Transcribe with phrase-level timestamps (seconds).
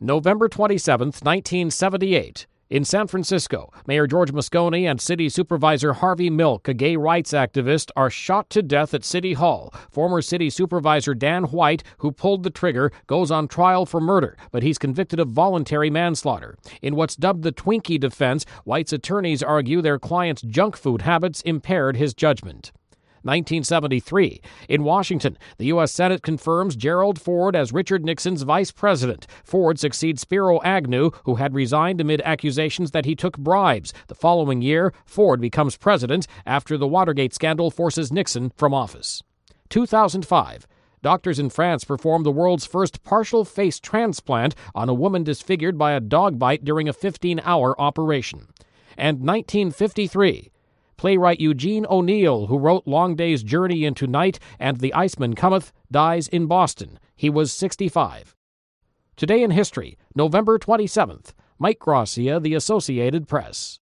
[0.00, 2.46] November 27, 1978.
[2.70, 7.90] In San Francisco, Mayor George Moscone and City Supervisor Harvey Milk, a gay rights activist,
[7.96, 9.74] are shot to death at City Hall.
[9.90, 14.62] Former City Supervisor Dan White, who pulled the trigger, goes on trial for murder, but
[14.62, 16.56] he's convicted of voluntary manslaughter.
[16.80, 21.96] In what's dubbed the Twinkie defense, White's attorneys argue their client's junk food habits impaired
[21.96, 22.70] his judgment.
[23.22, 24.40] 1973.
[24.68, 25.92] In Washington, the U.S.
[25.92, 29.26] Senate confirms Gerald Ford as Richard Nixon's vice president.
[29.44, 33.92] Ford succeeds Spiro Agnew, who had resigned amid accusations that he took bribes.
[34.06, 39.22] The following year, Ford becomes president after the Watergate scandal forces Nixon from office.
[39.68, 40.66] 2005.
[41.02, 45.92] Doctors in France performed the world's first partial face transplant on a woman disfigured by
[45.92, 48.48] a dog bite during a 15 hour operation.
[48.96, 50.50] And 1953.
[50.98, 56.26] Playwright Eugene O'Neill, who wrote Long Day's Journey into Night and The Iceman Cometh, dies
[56.26, 56.98] in Boston.
[57.14, 58.34] He was 65.
[59.16, 61.34] Today in History, November 27th.
[61.56, 63.78] Mike Gracia, The Associated Press.